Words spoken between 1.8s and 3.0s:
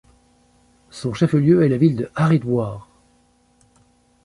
de Haridwar.